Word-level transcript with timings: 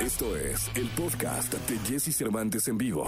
Esto 0.00 0.34
es 0.34 0.70
el 0.76 0.88
podcast 0.96 1.52
de 1.52 1.78
Jesse 1.80 2.16
Cervantes 2.16 2.66
en 2.68 2.78
vivo. 2.78 3.06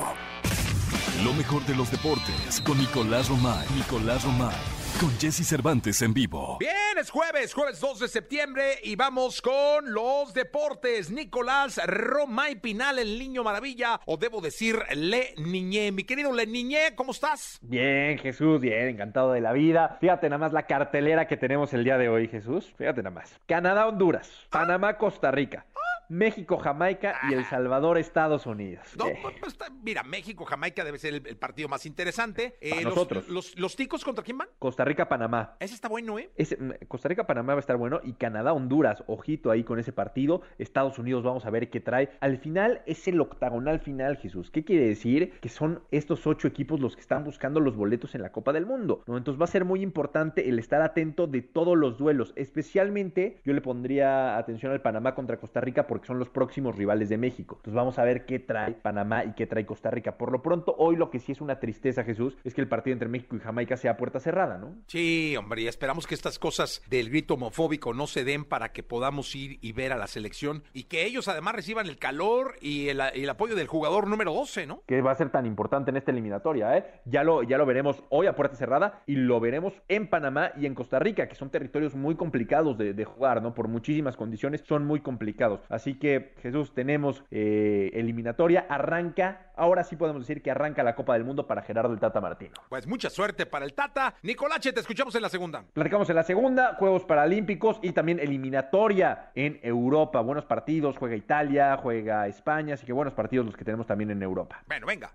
Lo 1.25 1.33
mejor 1.33 1.65
de 1.65 1.75
los 1.75 1.91
deportes 1.91 2.61
con 2.61 2.77
Nicolás 2.77 3.31
Romay. 3.31 3.67
Nicolás 3.75 4.23
Romay. 4.25 4.55
Con 5.01 5.09
Jesse 5.19 5.49
Cervantes 5.49 6.03
en 6.03 6.13
vivo. 6.13 6.59
Bien, 6.61 6.99
es 7.01 7.11
jueves, 7.11 7.55
jueves 7.55 7.81
2 7.81 8.01
de 8.01 8.09
septiembre 8.09 8.75
y 8.83 8.95
vamos 8.95 9.41
con 9.41 9.91
los 9.91 10.35
deportes. 10.35 11.11
Nicolás 11.11 11.81
Romay 11.87 12.57
Pinal, 12.57 12.99
el 12.99 13.19
niño 13.19 13.43
maravilla, 13.43 13.99
o 14.05 14.19
debo 14.19 14.43
decir 14.43 14.77
Le 14.95 15.35
Niñé. 15.39 15.93
Mi 15.93 16.05
querido 16.05 16.31
Le 16.31 16.47
Niñé, 16.47 16.95
¿cómo 16.95 17.13
estás? 17.13 17.59
Bien, 17.63 18.19
Jesús, 18.19 18.61
bien, 18.61 18.89
encantado 18.89 19.33
de 19.33 19.41
la 19.41 19.55
vida. 19.55 19.97
Fíjate 19.99 20.29
nada 20.29 20.39
más 20.39 20.53
la 20.53 20.67
cartelera 20.67 21.27
que 21.27 21.39
tenemos 21.39 21.73
el 21.73 21.85
día 21.85 21.97
de 21.97 22.11
hoy, 22.11 22.29
Jesús. 22.29 22.71
Fíjate 22.77 23.03
nada 23.03 23.15
más. 23.15 23.41
Canadá, 23.47 23.89
Honduras, 23.89 24.31
Panamá, 24.51 24.99
Costa 24.99 25.31
Rica. 25.31 25.65
México, 26.13 26.59
Jamaica 26.59 27.19
y 27.31 27.35
El 27.35 27.45
Salvador, 27.47 27.97
Estados 27.97 28.47
Unidos. 28.47 28.87
No, 28.99 29.07
Eh, 29.09 29.19
pues, 29.23 29.35
está- 29.47 29.71
mira, 29.83 30.03
México, 30.03 30.45
Jamaica 30.45 30.85
debe 30.85 30.99
ser 30.99 31.15
el, 31.15 31.27
el 31.27 31.37
partido 31.37 31.69
más 31.69 31.87
interesante. 31.87 32.57
Eh, 32.61 32.71
Para 32.71 32.83
los, 32.83 32.95
nosotros. 32.95 33.29
Los, 33.29 33.59
los 33.59 33.77
ticos 33.77 34.05
contra 34.05 34.23
quién 34.23 34.37
van? 34.39 34.49
Costa 34.59 34.85
Rica, 34.85 35.09
Panamá. 35.09 35.57
Ese 35.59 35.75
está 35.75 35.89
bueno, 35.89 36.19
¿eh? 36.19 36.31
Ese, 36.37 36.57
mm, 36.59 36.73
Costa 36.87 37.09
Rica, 37.09 37.27
Panamá 37.27 37.55
va 37.55 37.59
a 37.59 37.61
estar 37.61 37.77
bueno 37.79 38.01
y 38.05 38.13
Canadá, 38.13 38.53
Honduras, 38.53 39.03
ojito 39.07 39.51
ahí 39.51 39.65
con 39.65 39.79
ese 39.79 39.93
partido. 39.93 40.43
Estados 40.59 40.99
Unidos, 40.99 41.23
vamos 41.23 41.47
a 41.47 41.51
ver 41.51 41.71
qué 41.71 41.81
trae. 41.81 42.11
Al 42.21 42.37
final 42.39 42.83
es 42.87 43.09
el 43.09 43.21
octagonal 43.21 43.81
final, 43.81 44.19
Jesús. 44.19 44.51
¿Qué 44.51 44.65
quiere 44.65 44.87
decir? 44.87 45.33
Que 45.41 45.49
son 45.49 45.83
estos 45.91 46.27
ocho 46.27 46.47
equipos 46.47 46.79
los 46.81 46.95
que 46.95 47.01
están 47.01 47.25
buscando 47.25 47.59
los 47.61 47.75
boletos 47.75 48.15
en 48.15 48.23
la 48.23 48.33
Copa 48.33 48.53
del 48.53 48.67
Mundo. 48.67 49.03
¿no? 49.07 49.17
Entonces 49.17 49.41
va 49.41 49.45
a 49.45 49.49
ser 49.49 49.65
muy 49.65 49.81
importante 49.83 50.49
el 50.49 50.59
estar 50.59 50.83
atento 50.83 51.27
de 51.27 51.41
todos 51.43 51.77
los 51.79 51.97
duelos. 51.97 52.33
Especialmente 52.37 53.41
yo 53.45 53.53
le 53.53 53.61
pondría 53.61 54.37
atención 54.37 54.73
al 54.73 54.83
Panamá 54.83 55.15
contra 55.15 55.39
Costa 55.39 55.61
Rica 55.61 55.87
porque 55.87 56.02
son 56.05 56.19
los 56.19 56.29
próximos 56.29 56.77
rivales 56.77 57.09
de 57.09 57.19
México. 57.19 57.57
Entonces 57.57 57.75
vamos 57.75 57.99
a 57.99 58.05
ver 58.05 58.25
qué 58.27 58.39
trae 58.39 58.73
Panamá 58.73 59.25
y 59.25 59.33
qué 59.33 59.47
trae 59.47 59.67
Costa 59.67 59.91
Rica. 59.91 60.17
Por 60.17 60.33
lo 60.33 60.43
pronto, 60.43 60.75
hoy 60.79 60.97
lo 60.97 61.11
que 61.11 61.19
sí 61.19 61.33
es 61.33 61.41
una 61.41 61.59
tristeza, 61.59 62.05
Jesús, 62.05 62.37
es 62.45 62.55
que 62.55 62.61
el 62.61 62.69
partido 62.69 62.93
entre 62.93 63.09
México 63.09 63.37
y 63.37 63.41
Jamaica 63.41 63.77
sea 63.77 63.93
a 63.93 63.97
puerta 63.97 64.21
cerrada, 64.21 64.59
¿no? 64.59 64.75
Sí, 64.87 65.35
hombre, 65.37 65.63
y 65.63 65.67
esperamos 65.67 66.07
que 66.07 66.15
estas 66.15 66.39
cosas 66.39 66.83
del 66.89 67.11
grito 67.11 67.35
homofóbico 67.35 67.95
no 67.95 68.07
se 68.07 68.25
den 68.25 68.45
para 68.45 68.73
que 68.73 68.83
podamos 68.83 69.35
ir 69.35 69.59
y 69.61 69.73
ver 69.73 69.93
a 69.93 69.97
la 69.97 70.07
selección 70.07 70.63
y 70.73 70.85
que 70.85 71.05
ellos 71.05 71.29
además 71.29 71.55
reciban 71.55 71.87
el 71.87 71.99
calor 71.99 72.57
y 72.61 72.89
el, 72.89 73.01
apoyo 73.31 73.55
del 73.55 73.67
jugador 73.67 74.09
número 74.09 74.33
12, 74.33 74.67
¿no? 74.67 74.83
que 74.87 75.01
va 75.01 75.13
a 75.13 75.15
ser 75.15 75.31
tan 75.31 75.47
importante 75.47 75.91
en 75.91 75.97
esta 75.97 76.11
eliminatoria, 76.11 76.77
¿eh? 76.77 76.85
Ya 77.05 77.25
lo, 77.25 77.43
ya 77.43 77.59
lo 77.59 77.67
veremos 77.67 78.03
hoy 78.11 78.27
a 78.27 78.35
puerta 78.35 78.57
cerrada 78.57 79.03
y 79.07 79.17
lo 79.17 79.41
veremos 79.41 79.75
en 79.89 80.09
Panamá 80.09 80.53
y 80.57 80.67
en 80.67 80.75
Costa 80.75 80.99
Rica, 80.99 81.29
que 81.29 81.35
son 81.35 81.51
territorios 81.51 81.95
muy 81.95 82.15
complicados 82.15 82.77
de, 82.79 82.95
de 82.95 83.05
jugar, 83.05 83.43
¿no? 83.43 83.55
Por 83.55 83.69
muchísimas 83.69 84.17
condiciones 84.17 84.63
son 84.67 84.87
muy 84.87 85.01
complicados. 85.01 85.61
Así 85.93 85.99
que, 85.99 86.33
Jesús, 86.41 86.73
tenemos 86.73 87.23
eh, 87.31 87.91
eliminatoria, 87.93 88.65
arranca, 88.67 89.53
ahora 89.57 89.85
sí 89.85 89.95
podemos 89.95 90.23
decir 90.23 90.41
que 90.41 90.51
arranca 90.51 90.83
la 90.83 90.95
Copa 90.95 91.13
del 91.13 91.25
Mundo 91.25 91.47
para 91.47 91.61
Gerardo 91.61 91.93
el 91.93 92.01
Tata 92.01 92.19
Martino. 92.19 92.55
Pues 92.71 92.87
mucha 92.87 93.11
suerte 93.11 93.45
para 93.45 93.67
el 93.67 93.75
Tata. 93.75 94.15
Nicolache, 94.23 94.73
te 94.73 94.81
escuchamos 94.81 95.15
en 95.17 95.21
la 95.21 95.29
segunda. 95.29 95.63
Platicamos 95.75 96.09
en 96.09 96.17
la 96.17 96.23
segunda, 96.23 96.77
Juegos 96.79 97.05
Paralímpicos 97.05 97.79
y 97.83 97.93
también 97.93 98.21
eliminatoria 98.21 99.33
en 99.35 99.61
Europa. 99.63 100.23
Buenos 100.23 100.47
partidos, 100.47 100.97
juega 100.97 101.15
Italia, 101.15 101.77
juega 101.77 102.27
España, 102.27 102.73
así 102.73 102.87
que 102.87 102.95
buenos 102.95 103.13
partidos 103.13 103.45
los 103.45 103.55
que 103.55 103.65
tenemos 103.67 103.87
también 103.87 104.11
en 104.13 104.23
Europa. 104.23 104.63
Bueno, 104.67 104.87
venga. 104.87 105.11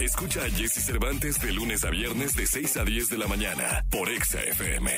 Escucha 0.00 0.40
a 0.40 0.48
Jesse 0.48 0.86
Cervantes 0.86 1.38
de 1.38 1.52
lunes 1.52 1.84
a 1.84 1.90
viernes 1.90 2.34
de 2.34 2.46
6 2.46 2.78
a 2.78 2.84
10 2.84 3.10
de 3.10 3.18
la 3.18 3.26
mañana 3.26 3.84
por 3.90 4.08
Exa 4.08 4.40
FM. 4.40 4.90